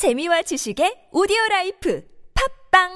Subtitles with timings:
[0.00, 2.02] 재미와 지식의 오디오 라이프
[2.72, 2.88] 팝빵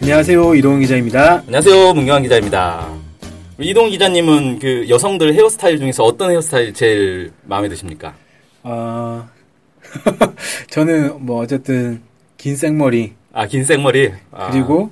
[0.00, 1.40] 안녕하세요 이동훈 기자입니다.
[1.40, 2.99] 안녕하세요, 문경환 기자입니다.
[3.60, 8.14] 이동 기자님은 그 여성들 헤어스타일 중에서 어떤 헤어스타일 제일 마음에 드십니까?
[8.62, 9.28] 어,
[10.70, 12.02] 저는 뭐 어쨌든
[12.36, 14.12] 긴 생머리 아, 긴 생머리.
[14.32, 14.90] 아, 그리고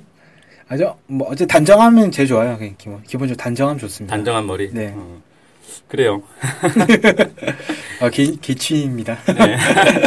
[0.67, 2.57] 아주 뭐 어째 단정하면 제일 좋아요.
[2.57, 4.15] 그냥 기본 기본적으로 단정하면 좋습니다.
[4.15, 4.71] 단정한 머리.
[4.71, 4.93] 네.
[4.95, 5.21] 어,
[5.87, 6.21] 그래요.
[8.01, 9.17] 어, 개, 개취입니다.
[9.25, 9.57] 네.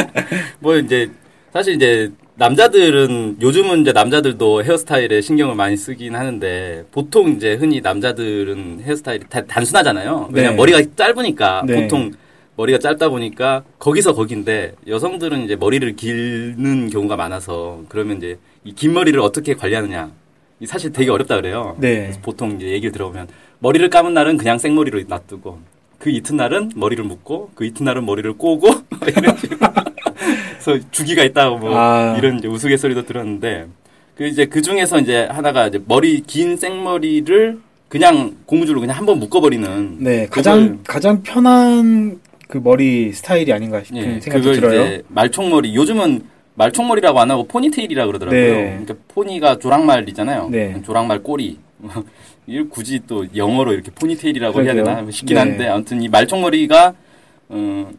[0.59, 1.11] 뭐 이제
[1.51, 8.81] 사실 이제 남자들은 요즘은 이제 남자들도 헤어스타일에 신경을 많이 쓰긴 하는데 보통 이제 흔히 남자들은
[8.83, 10.29] 헤어스타일이 다 단순하잖아요.
[10.31, 10.57] 왜냐면 네.
[10.57, 11.81] 머리가 짧으니까 네.
[11.83, 12.11] 보통
[12.55, 18.93] 머리가 짧다 보니까 거기서 거긴데 여성들은 이제 머리를 기르는 경우가 많아서 그러면 이제 이 긴
[18.93, 20.11] 머리를 어떻게 관리하느냐
[20.59, 21.75] 이 사실 되게 어렵다 그래요.
[21.79, 22.11] 네.
[22.23, 23.27] 보통 이제 얘기를 들어보면
[23.59, 25.59] 머리를 감은 날은 그냥 생머리로 놔두고
[25.99, 28.69] 그 이튿날은 머리를 묶고 그 이튿날은 머리를 꼬고
[29.07, 29.59] 이런 식으로
[30.63, 32.15] 그래서 주기가 있다고 뭐 아.
[32.17, 33.67] 이런 이제 우스갯소리도 들었는데
[34.15, 39.97] 그 이제 그 중에서 이제 하나가 이제 머리 긴 생머리를 그냥 고무줄로 그냥 한번 묶어버리는
[39.99, 44.81] 네, 가장 가장 편한 그 머리 스타일이 아닌가 싶은 예, 생각이 그걸 들어요.
[44.83, 46.21] 이제 말총머리 요즘은
[46.55, 48.41] 말총머리라고 안 하고 포니테일이라 그러더라고요.
[48.41, 48.63] 네.
[48.83, 50.49] 그러니까 포니가 조랑말이잖아요.
[50.49, 50.81] 네.
[50.85, 51.59] 조랑말 꼬리.
[52.69, 54.95] 굳이 또 영어로 이렇게 포니테일이라고 해야 그러게요.
[54.95, 55.39] 되나 싶긴 네.
[55.39, 56.93] 한데 아무튼 이 말총머리가
[57.49, 57.91] 어,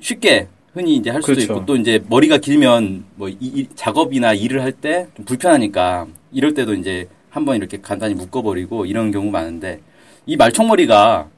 [0.00, 1.52] 쉽게 흔히 이제 할 수도 그렇죠.
[1.54, 6.52] 있고 또 이제 머리가 길면 뭐 이- 이 작업이나 일을 할 때 좀 불편하니까 이럴
[6.52, 9.80] 때도 이제 한번 이렇게 간단히 묶어버리고 이런 경우 많은데
[10.26, 11.28] 이 말총머리가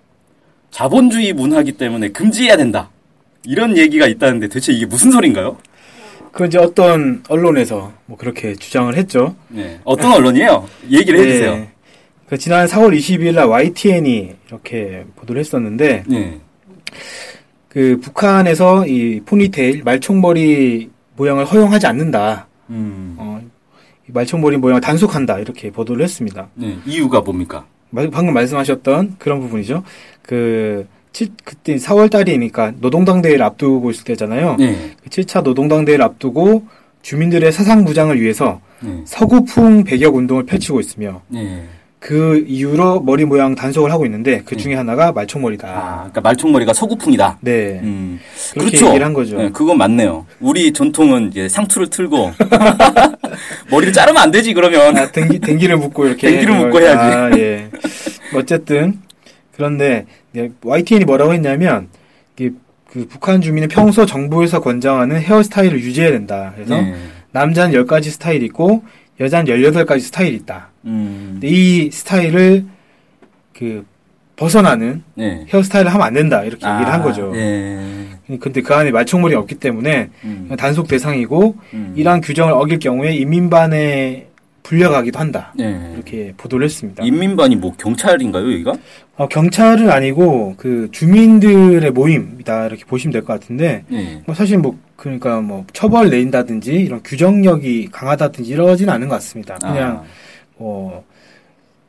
[0.73, 2.91] 자본주의 문화기 때문에 금지해야 된다.
[3.47, 5.57] 이런 얘기가 있다는데 대체 이게 무슨 소린가요?
[6.33, 9.37] 그 이제 어떤 언론에서 뭐 그렇게 주장을 했죠.
[9.49, 9.79] 네.
[9.85, 10.69] 어떤 언론이에요?
[10.91, 11.55] 얘기를 해주세요.
[11.57, 11.69] 네.
[12.27, 16.41] 그 지난 4월 22일 날 YTN이 이렇게 보도를 했었는데 네.
[17.79, 22.49] 그 북한에서 이 포니테일 말총머리 모양을 허용하지 않는다.
[22.71, 23.15] 음.
[23.17, 23.41] 어,
[24.09, 25.39] 이 말총머리 모양을 단속한다.
[25.39, 26.49] 이렇게 보도를 했습니다.
[26.55, 26.77] 네.
[26.85, 27.67] 이유가 뭡니까?
[27.91, 29.85] 마- 방금 말씀하셨던 그런 부분이죠.
[30.23, 34.57] 그, 칠- 그때 4월 달이니까 노동당 대회를 앞두고 있을 때잖아요.
[34.59, 34.97] 네.
[35.01, 36.67] 그 7차 노동당 대회를 앞두고
[37.03, 39.03] 주민들의 사상 무장을 위해서 네.
[39.05, 41.65] 서구풍 배격 운동을 펼치고 있으며 네.
[42.01, 45.69] 그 이유로 머리 모양 단속을 하고 있는데 그 중에 하나가 말총머리다.
[45.69, 47.39] 아, 그러니까 말총머리가 서구풍이다.
[47.41, 47.81] 네.
[47.83, 48.21] 음.
[48.53, 48.87] 그렇게 그렇죠.
[48.87, 49.37] 얘기를 한 거죠.
[49.37, 50.27] 네, 그건 맞네요.
[50.41, 52.33] 우리 전통은 이제 상투를 틀고
[53.71, 54.97] 머리를 자르면 안 되지 그러면.
[54.97, 56.31] 아, 댕기, 댕기를 묶고 이렇게.
[56.31, 56.99] 댕기를 묶고 해야지.
[56.99, 57.69] 아, 예.
[58.35, 59.01] 어쨌든,
[59.57, 61.89] 그런데, 네, YTN이 뭐라고 했냐면,
[62.37, 66.53] 그 북한 주민은 평소 정부에서 권장하는 헤어스타일을 유지해야 된다.
[66.55, 66.95] 그래서, 네.
[67.33, 68.83] 남자는 10가지 스타일이 있고,
[69.21, 70.69] 여자는 18가지 스타일이 있다.
[70.85, 71.41] 음.
[71.43, 72.65] 이 스타일을,
[73.57, 73.85] 그,
[74.37, 75.45] 벗어나는 네.
[75.53, 76.45] 헤어스타일을 하면 안 된다.
[76.45, 77.33] 이렇게 얘기를 한 거죠.
[77.33, 78.07] 네.
[78.41, 80.49] 근데 그 안에 말총머리가 없기 때문에, 음.
[80.57, 81.93] 단속 대상이고, 음.
[81.97, 84.29] 이러한 규정을 어길 경우에 인민반에
[84.63, 85.53] 불려가기도 한다.
[85.57, 85.91] 네.
[85.95, 87.03] 이렇게 보도를 했습니다.
[87.03, 88.75] 인민반이 뭐 경찰인가요, 여기가?
[89.17, 94.23] 어, 경찰은 아니고 그 주민들의 모임이다 이렇게 보시면 될 것 같은데 네.
[94.27, 99.55] 뭐 사실 뭐 그러니까 뭐 처벌 내린다든지 이런 규정력이 강하다든지 이러지는 않은 것 같습니다.
[99.55, 100.05] 그냥 아.
[100.57, 101.05] 뭐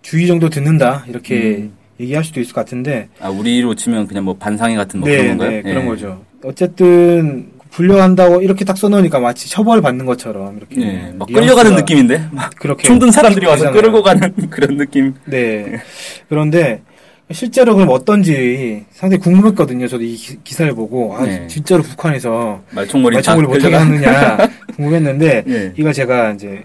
[0.03, 1.74] 주의 정도 듣는다 이렇게 음.
[2.00, 5.38] 얘기할 수도 있을 것 같은데 아, 우리로 치면 그냥 뭐 반상회 같은 뭐 네, 그런
[5.38, 5.50] 건가요?
[5.50, 5.88] 네, 그런 예.
[5.88, 6.24] 거죠.
[6.44, 12.30] 어쨌든 불려한다고 이렇게 딱 써놓으니까 마치 처벌 받는 것처럼 이렇게 예, 막 끌려가는 느낌인데?
[12.31, 13.72] 막 그렇게 총든 사람들이 와서.
[13.72, 15.16] 끌고 가는 그런 느낌.
[15.25, 15.80] 네.
[16.30, 16.84] 그런데
[17.31, 19.88] 실제로 그럼 어떤지 상당히 궁금했거든요.
[19.88, 21.45] 저도 이 기, 사를 보고 아 네.
[21.47, 24.38] 진짜로 북한에서 말총머리 말총을 다 못하게 하느냐
[24.75, 25.73] 궁금했는데 예.
[25.78, 26.63] 이걸 제가 이제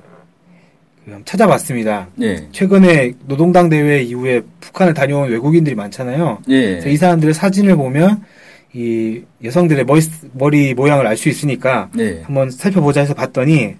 [1.04, 2.08] 그 찾아봤습니다.
[2.22, 2.48] 예.
[2.50, 6.38] 최근에 노동당 대회 이후에 북한을 다녀온 외국인들이 많잖아요.
[6.48, 6.80] 예.
[6.86, 8.22] 이 사람들의 사진을 보면
[8.72, 10.00] 이 여성들의 머리,
[10.32, 12.22] 머리 모양을 알 수 있으니까 예.
[12.24, 13.74] 한번 살펴보자 해서 봤더니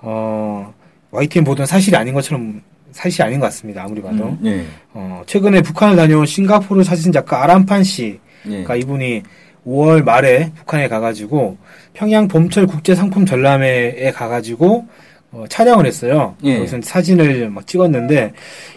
[0.00, 0.74] 어
[1.12, 2.60] YTN 보던 사실이 아닌 것처럼
[2.94, 3.82] 사실이 아닌 것 같습니다.
[3.82, 4.24] 아무리 봐도.
[4.24, 4.64] 음, 예.
[4.92, 8.48] 어, 최근에 북한을 다녀온 싱가포르 사진작가 아람판 씨, 예.
[8.48, 9.22] 그러니까 이분이
[9.66, 11.58] 5월 말에 북한에 가가지고
[11.92, 14.86] 평양 봄철 국제 상품 전람회에 가가지고
[15.32, 16.36] 어, 촬영을 했어요.
[16.44, 16.56] 예.
[16.58, 18.32] 거기서 사진을 막 찍었는데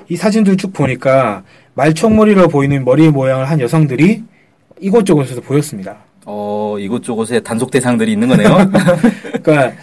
[0.10, 1.44] 이 사진들 쭉 보니까
[1.76, 4.24] 말총머리로 보이는 머리 모양을 한 여성들이
[4.80, 5.98] 이곳저곳에서 보였습니다.
[6.26, 8.50] 어, 이곳저곳에 단속 대상들이 있는 거네요.
[9.44, 9.74] 그러니까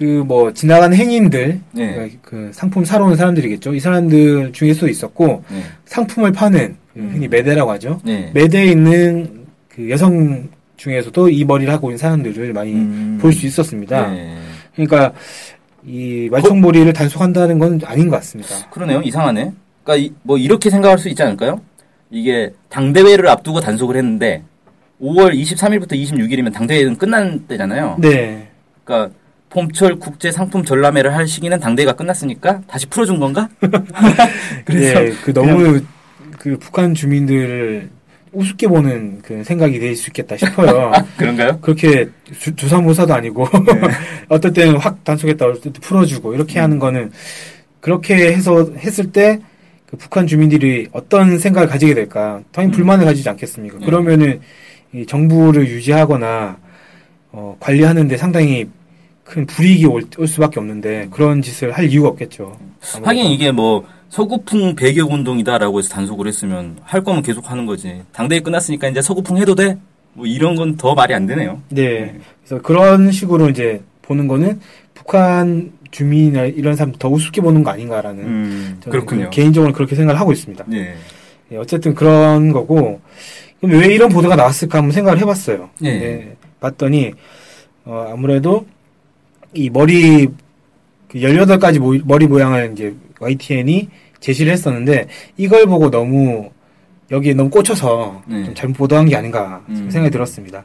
[0.00, 1.86] 그 뭐 지나가는 행인들, 예.
[1.92, 3.74] 그러니까 그 상품 사러 오는 사람들이겠죠.
[3.74, 5.62] 이 사람들 중에서도 있었고 예.
[5.84, 7.10] 상품을 파는 그 음.
[7.12, 8.00] 흔히 매대라고 하죠.
[8.06, 8.30] 예.
[8.32, 10.48] 매대에 있는 그 여성
[10.78, 13.18] 중에서도 이 머리를 하고 있는 사람들을 많이 음.
[13.20, 14.08] 볼수 있었습니다.
[14.10, 14.38] 네.
[14.74, 15.12] 그러니까
[15.84, 18.54] 이 말총머리를 단속한다는 건 아닌 것 같습니다.
[18.70, 19.02] 그러네요.
[19.02, 19.52] 이상하네.
[19.84, 21.60] 그러니까 이- 뭐 이렇게 생각할 수 있지 않을까요?
[22.10, 24.42] 이게 당대회를 앞두고 단속을 했는데
[25.02, 27.96] 5월 23일부터 26일이면 당대회는 끝난 때잖아요.
[28.00, 28.48] 네.
[28.84, 29.14] 그러니까
[29.50, 33.48] 봄철 국제 상품 전람회를 할 시기는 당대회가 끝났으니까 다시 풀어준 건가?
[34.64, 35.80] 그래서 예, 그 너무
[36.38, 37.90] 그 북한 주민들을
[38.32, 40.92] 우습게 보는 그 생각이 될 수 있겠다 싶어요.
[41.18, 41.58] 그런가요?
[41.60, 42.08] 그렇게
[42.38, 43.90] 주, 주사무사도 아니고 네.
[44.28, 46.62] 어떨 때는 확 단속했다 어떨 때 풀어주고 이렇게 음.
[46.62, 47.10] 하는 거는
[47.80, 49.40] 그렇게 해서 했을 때
[49.90, 52.76] 그 북한 주민들이 어떤 생각을 가지게 될까 당연히 음.
[52.76, 53.78] 불만을 가지지 않겠습니까?
[53.80, 53.84] 네.
[53.84, 54.40] 그러면은
[54.92, 56.58] 이 정부를 유지하거나
[57.32, 58.68] 어, 관리하는데 상당히
[59.30, 62.58] 큰 불이익이 올, 올 수밖에 없는데 그런 짓을 할 이유가 없겠죠.
[62.80, 63.08] 아무래도.
[63.08, 68.02] 하긴 이게 뭐 서구풍 배격 운동이다라고 해서 단속을 했으면 할 거면 계속 하는 거지.
[68.12, 69.78] 당대회 끝났으니까 이제 서구풍 해도 돼?
[70.14, 71.62] 뭐 이런 건 더 말이 안 되네요.
[71.68, 72.18] 네.
[72.44, 74.58] 그래서 그런 식으로 이제 보는 거는
[74.94, 79.24] 북한 주민이나 이런 사람 더 우습게 보는 거 아닌가라는 음, 그렇군요.
[79.26, 80.64] 그 개인적으로 그렇게 생각을 하고 있습니다.
[80.66, 80.96] 네.
[81.52, 83.00] 예, 어쨌든 그런 거고
[83.60, 85.70] 그럼 왜 이런 보도가 나왔을까 한번 생각을 해봤어요.
[85.84, 85.88] 예.
[85.88, 87.12] 예, 봤더니
[87.84, 88.66] 어, 아무래도
[89.54, 90.28] 이 머리
[91.08, 93.88] 그 18가지 모, 머리 모양을 이제 YTN이
[94.20, 96.50] 제시를 했었는데 이걸 보고 너무
[97.10, 98.44] 여기에 너무 꽂혀서 네.
[98.44, 99.90] 좀 잘못 보도한 게 아닌가 음.
[99.90, 100.64] 생각이 들었습니다.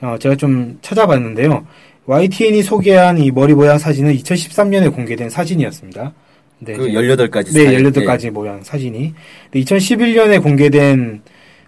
[0.00, 1.66] 어, 제가 좀 찾아봤는데요.
[2.06, 6.12] YTN이 소개한 이 머리 모양 사진은 2013년에 공개된 사진이었습니다.
[6.60, 9.14] 네, 그 이제 18가지 네, 18가지 모양 사진이.
[9.54, 11.22] 2011년에 공개된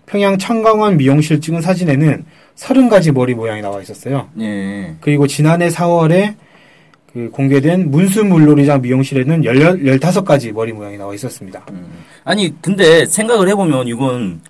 [0.06, 2.24] 평양 청강원 미용실 찍은 사진에는
[2.56, 4.28] 30가지 머리 모양이 나와 있었어요.
[4.40, 4.94] 예.
[5.00, 6.34] 그리고 지난해 4월에
[7.14, 11.64] 그 공개된 문수 물놀이장 미용실에는 15가지 머리 모양이 나와 있었습니다.
[11.70, 11.86] 음.
[12.24, 14.40] 아니 근데 생각을 해보면 이건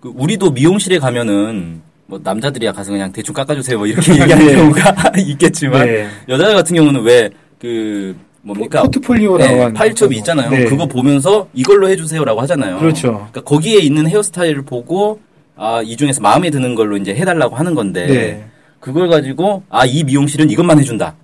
[0.00, 4.54] 그 우리도 미용실에 가면은 뭐 남자들이야 가서 그냥 대충 깎아주세요 뭐 이렇게 얘기하는 네.
[4.56, 6.08] 경우가 있겠지만 네.
[6.28, 7.30] 여자 같은 경우는 왜
[7.60, 10.48] 그 뭡니까 포트폴리오라고 네, 파일첩이 있잖아요.
[10.48, 10.64] 네.
[10.64, 12.78] 그거 보면서 이걸로 해주세요라고 하잖아요.
[12.78, 13.12] 그렇죠.
[13.12, 15.20] 그러니까 거기에 있는 헤어스타일을 보고
[15.56, 18.44] 아 이 중에서 마음에 드는 걸로 이제 해달라고 하는 건데 네.
[18.80, 21.14] 그걸 가지고 아 이 미용실은 이것만 해준다.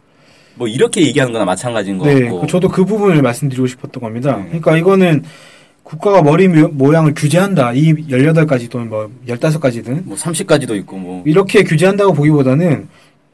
[0.56, 2.41] 뭐 이렇게 얘기하는 거나 마찬가지인 것 네, 같고.
[2.41, 4.37] 그 저도 그 부분을 말씀드리고 싶었던 겁니다.
[4.38, 4.44] 네.
[4.47, 5.23] 그러니까 이거는
[5.82, 7.73] 국가가 머리 모- 모양을 규제한다.
[7.75, 12.88] 이 18가지 또는 뭐 15가지든 뭐 30까지도 있고 뭐 이렇게 규제한다고 보기보다는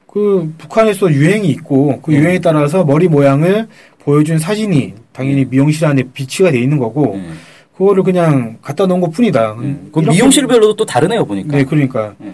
[0.07, 2.19] 그 북한에서 유행이 있고 그 네.
[2.19, 3.69] 유행에 따라서 머리 모양을
[4.01, 7.31] 보여준 사진이 당연히 미용실 안에 비치가 돼 있는 거고 네.
[7.77, 9.53] 그거를 그냥 갖다 놓은 것 뿐이다.
[9.55, 9.89] 음.
[9.93, 11.57] 그 미용실별로도 또 다르네요 보니까.
[11.57, 12.33] 네, 그러니까 네.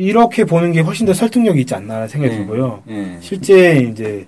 [0.00, 2.38] 이렇게 보는 게 훨씬 더 설득력이 있지 않나 생각이 네.
[2.40, 2.82] 들고요.
[2.88, 3.18] 예.
[3.20, 4.26] 실제 이제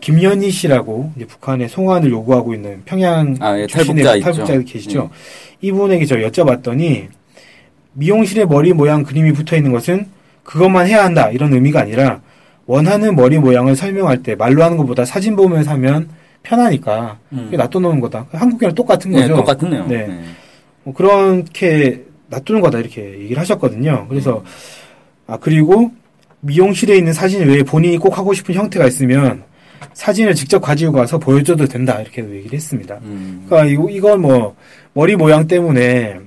[0.00, 4.44] 김연희 씨라고 이제 북한의 송환을 요구하고 있는 평양 아, 예, 출신의 탈북자.
[4.44, 5.10] 탈북자 계시죠.
[5.62, 7.06] 이분에게 저 여쭤봤더니
[7.94, 10.06] 미용실에 머리 모양 그림이 붙어 있는 것은
[10.44, 12.20] 그것만 해야 한다 이런 의미가 아니라
[12.66, 16.10] 원하는 머리 모양을 설명할 때 말로 하는 것보다 사진 보면서 하면
[16.42, 17.50] 편하니까 음.
[17.52, 18.26] 놔둬놓은 거다.
[18.32, 19.36] 한국이랑 똑같은 네, 거죠.
[19.36, 19.86] 똑같네요.
[19.86, 20.06] 네.
[20.06, 20.20] 네.
[20.84, 24.06] 뭐 그렇게 놔두는 거다 이렇게 얘기를 하셨거든요.
[24.08, 24.44] 그래서
[25.30, 25.92] 아 그리고
[26.40, 29.44] 미용실에 있는 사진 외에 본인이 꼭 하고 싶은 형태가 있으면
[29.94, 32.98] 사진을 직접 가지고 가서 보여줘도 된다 이렇게 얘기를 했습니다.
[33.02, 33.44] 음.
[33.46, 34.56] 그러니까 이거 이건 뭐
[34.92, 36.18] 머리 모양 때문에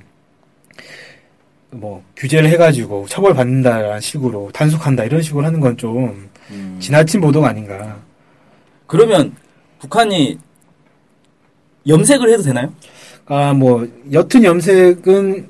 [1.71, 6.77] 뭐 규제를 해가지고 처벌 받는다라는 식으로 단속한다 이런 식으로 하는 건좀 음.
[6.79, 7.99] 지나친 보도가 아닌가.
[8.87, 9.35] 그러면
[9.79, 10.37] 북한이
[11.87, 12.71] 염색을 해도 되나요?
[13.25, 15.47] 아, 뭐, 옅은 염색은,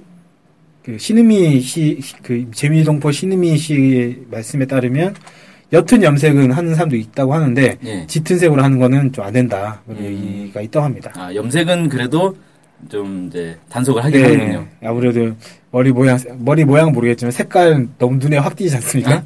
[0.84, 5.16] 그, 신은미 씨, 그, 재미동포 신은미 씨의 말씀에 따르면,
[5.72, 8.06] 옅은 염색은 하는 사람도 있다고 하는데, 예.
[8.08, 9.82] 짙은 색으로 하는 거는 좀 안 된다.
[9.88, 10.42] 그런 음.
[10.42, 11.12] 얘기가 있다고 합니다.
[11.16, 12.36] 아, 염색은 그래도
[12.90, 14.68] 좀 이제 단속을 하긴 네, 하는군요.
[14.84, 15.36] 아무래도
[15.72, 19.24] 머리 모양, 머리 모양 모르겠지만 색깔은 너무 눈에 확 띄지 않습니까?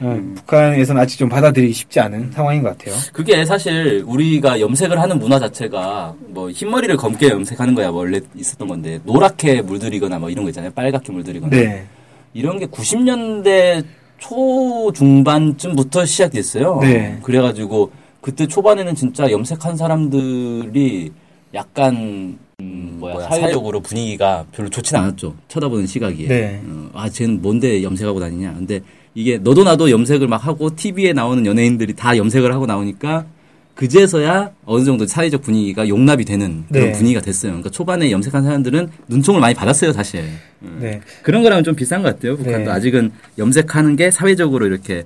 [0.00, 0.34] 어, 음.
[0.34, 2.96] 북한에서는 아직 좀 받아들이기 쉽지 않은 상황인 것 같아요.
[3.12, 9.00] 그게 사실 우리가 염색을 하는 문화 자체가 뭐 흰머리를 검게 염색하는 거야 원래 있었던 건데
[9.04, 10.70] 노랗게 물들이거나 뭐 이런 거 있잖아요.
[10.72, 11.54] 빨갛게 물들이거나.
[11.54, 11.86] 네.
[12.32, 13.84] 이런 게 90년대
[14.18, 16.78] 초 중반쯤부터 시작됐어요.
[16.80, 17.18] 네.
[17.22, 17.90] 그래가지고
[18.20, 21.12] 그때 초반에는 진짜 염색한 사람들이
[21.52, 25.34] 약간 음, 뭐야, 사회적 으로 분위기가 별로 좋진 않았죠.
[25.48, 26.28] 쳐다보는 시각이.
[26.28, 26.62] 네.
[26.66, 28.54] 어, 아, 쟤는 뭔데 염색하고 다니냐.
[28.54, 28.80] 근데
[29.14, 33.26] 이게 너도 나도 염색을 막 하고 TV에 나오는 연예인들이 다 염색을 하고 나오니까
[33.74, 36.92] 그제서야 어느 정도 사회적 분위기가 용납이 되는 그런 네.
[36.92, 37.52] 분위기가 됐어요.
[37.52, 40.24] 그러니까 초반에 염색한 사람들은 눈총을 많이 받았어요, 사실.
[40.62, 40.78] 음.
[40.82, 41.00] 네.
[41.22, 42.36] 그런 거랑은 좀 비싼 것 같아요.
[42.36, 42.70] 북한도 네.
[42.70, 45.04] 아직은 염색하는 게 사회적으로 이렇게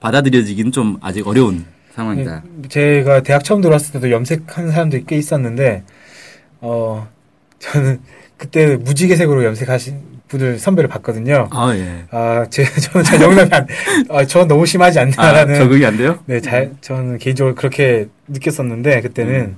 [0.00, 1.64] 받아들여지기는 좀 아직 어려운
[1.94, 2.42] 상황이다.
[2.68, 5.82] 제가 대학 처음 들어왔을 때도 염색하는 사람들이 꽤 있었는데,
[6.60, 7.08] 어,
[7.58, 8.00] 저는
[8.36, 11.48] 그때 무지개색으로 염색하신 분을 선배를 봤거든요.
[11.50, 12.04] 아, 예.
[12.10, 13.66] 아, 제, 저는 잘 영감이 안,
[14.08, 15.56] 아, 저 너무 심하지 아, 않나라는.
[15.56, 16.18] 적응이 안 돼요?
[16.26, 19.56] 네, 잘, 저는 개인적으로 그렇게 느꼈었는데, 그때는,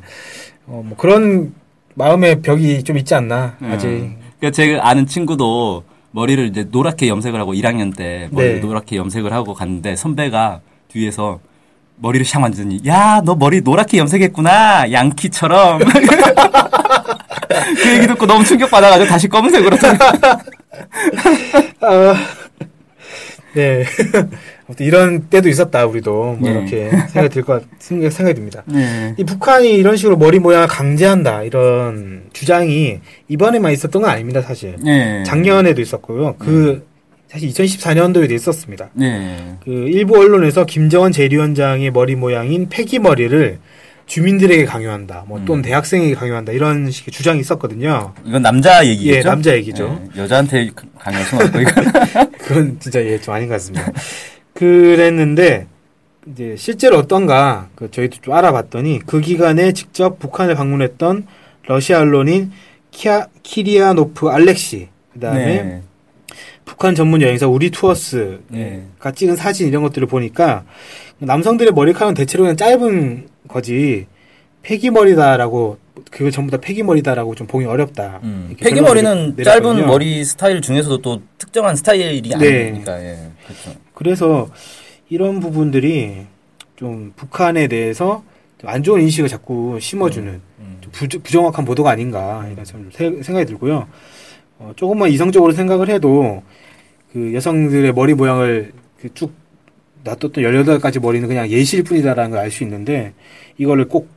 [0.66, 1.54] 어, 뭐, 그런
[1.94, 3.86] 마음의 벽이 좀 있지 않나, 아직.
[3.88, 4.16] 음.
[4.40, 8.60] 그러니까 제가 아는 친구도 머리를 이제 노랗게 염색을 하고 1학년 때 머리를 네.
[8.60, 11.40] 노랗게 염색을 하고 갔는데 선배가 뒤에서
[11.96, 15.80] 머리를 샥 만지더니 야 너 머리 노랗게 염색했구나 양키처럼
[17.82, 19.76] 그 얘기 듣고 너무 충격 받아가지고 다시 검은색으로
[21.80, 22.14] 아,
[23.54, 23.84] 네.
[24.66, 26.36] 아무튼 이런 때도 있었다, 우리도.
[26.38, 26.50] 뭐, 네.
[26.50, 28.62] 이렇게 생각이 들 것, 생각, 생각이 듭니다.
[28.66, 29.14] 네.
[29.18, 34.76] 이 북한이 이런 식으로 머리 모양을 강제한다, 이런 주장이 이번에만 있었던 건 아닙니다, 사실.
[34.82, 35.22] 네.
[35.24, 36.36] 작년에도 있었고요.
[36.38, 36.86] 그,
[37.32, 38.90] 사실 2014년도에도 있었습니다.
[38.92, 39.56] 네.
[39.64, 43.58] 그, 일부 언론에서 김정은 제1위원장의 머리 모양인 패기머리를
[44.04, 45.62] 주민들에게 강요한다, 뭐, 또는 음.
[45.62, 48.12] 대학생에게 강요한다, 이런 식의 주장이 있었거든요.
[48.26, 49.16] 이건 남자 얘기겠죠?
[49.16, 50.02] 예, 남자 얘기죠.
[50.14, 50.20] 네.
[50.20, 51.84] 여자한테 강요할 수는 없고 이건
[52.36, 53.90] 그건 진짜 예, 좀 아닌 것 같습니다.
[54.52, 55.68] 그랬는데,
[56.30, 61.26] 이제 실제로 어떤가, 그 저희도 좀 알아봤더니, 그 기간에 직접 북한을 방문했던
[61.66, 62.52] 러시아 언론인
[62.90, 65.82] 키아, 키리아노프 알렉시, 그 다음에 네.
[66.64, 68.86] 북한 전문 여행사 우리 투어스가 네.
[69.14, 70.64] 찍은 사진 이런 것들을 보니까,
[71.18, 74.06] 남성들의 머리카락은 대체로 그냥 짧은 거지,
[74.62, 75.78] 패기머리다라고,
[76.10, 78.20] 그거 전부 다 패기머리다라고 좀 보기 어렵다.
[78.22, 78.54] 음.
[78.58, 79.86] 결론을 짧은.
[79.86, 82.68] 머리 스타일 중에서도 또 특정한 스타일이 네.
[82.68, 83.30] 아니니까 예.
[83.44, 83.78] 그렇죠.
[83.94, 84.48] 그래서
[85.08, 86.26] 이런 부분들이
[86.76, 88.24] 좀 북한에 대해서
[88.58, 90.78] 좀안 좋은 인식을 자꾸 심어주는 음.
[90.80, 92.64] 좀 부, 부정확한 보도가 아닌가 이런
[93.22, 93.88] 생각이 들고요.
[94.62, 96.42] 어, 조금만 이성적으로 생각을 해도
[97.12, 99.32] 그 여성들의 머리 모양을 그 쭉
[100.04, 103.12] 놔뒀던 18가지 머리는 그냥 예시일 뿐이다라는 걸 알 수 있는데
[103.58, 104.08] 이거를 꼭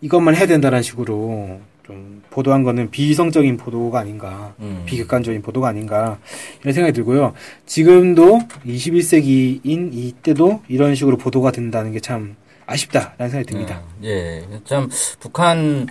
[0.00, 4.82] 이것만 해야 된다는 식으로 좀 보도한 거는 비이성적인 보도가 아닌가 음.
[4.86, 6.18] 비객관적인 보도가 아닌가
[6.62, 7.32] 이런 생각이 들고요.
[7.66, 12.34] 지금도 21세기인 이때도 이런 식으로 보도가 된다는 게 참
[12.66, 13.82] 아쉽다라는 생각이 듭니다.
[13.98, 14.88] 음, 예, 참
[15.20, 15.86] 북한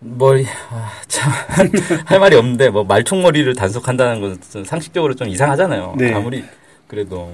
[0.00, 1.70] 머리 아, 참할
[2.20, 5.94] 말이 없는데 뭐 말총머리를 단속한다는 건좀 상식적으로 좀 이상하잖아요.
[5.98, 6.12] 네.
[6.12, 6.44] 아무리
[6.86, 7.32] 그래도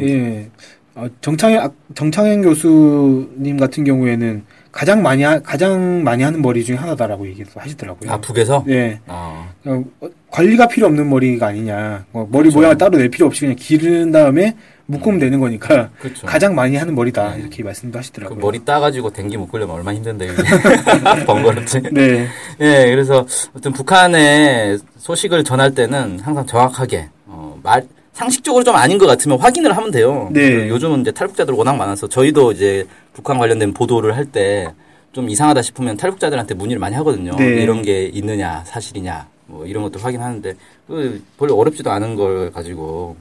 [0.00, 0.48] 예.
[0.94, 4.44] 어, 정창현 아, 정창현 교수님 같은 경우에는
[4.78, 8.12] 가장 많이 하, 가장 많이 하는 머리 중에 하나다라고 얘기를 하시더라고요.
[8.12, 9.00] 아 북에서 네.
[9.08, 9.84] 아, 어,
[10.30, 12.04] 관리가 필요 없는 머리가 아니냐.
[12.12, 12.58] 뭐 머리 그렇죠.
[12.58, 14.54] 모양을 따로 낼 필요 없이 그냥 기른 다음에
[14.86, 16.28] 묶으면 되는 거니까 그렇죠.
[16.28, 17.40] 가장 많이 하는 머리다 네.
[17.40, 18.38] 이렇게 말씀도 그 하시더라고요.
[18.38, 20.28] 머리 따가지고 댕기 묶으려면 얼마나 힘든데
[21.26, 21.82] 번거롭지.
[21.90, 22.28] 네.
[22.60, 27.82] 예, 그래서 어떤 북한의 소식을 전할 때는 항상 정확하게 어, 말
[28.22, 30.28] 상식적으로 좀 아닌 것 같으면 확인을 하면 돼요.
[30.32, 30.50] 네.
[30.50, 34.66] 그 요즘은 이제 탈북자들 워낙 많아서 저희도 이제 북한 관련된 보도를 할 때
[35.10, 37.34] 좀 이상하다 싶으면 탈북자들한테 문의를 많이 하거든요.
[37.36, 37.62] 네.
[37.62, 40.54] 이런 게 있느냐, 사실이냐, 뭐 이런 것도 확인하는데
[40.86, 43.16] 그 별로 어렵지도 않은 걸 가지고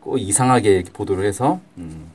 [0.00, 2.10] 꼭 이상하게 보도를 해서 음,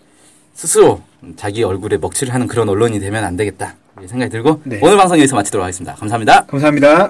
[0.53, 1.01] 스스로
[1.36, 4.79] 자기 얼굴에 먹칠을 하는 그런 언론이 되면 안 되겠다 생각이 들고 네.
[4.84, 5.96] 오늘 방송 여기서 마치도록 하겠습니다.
[5.96, 6.46] 감사합니다.
[6.46, 7.10] 감사합니다.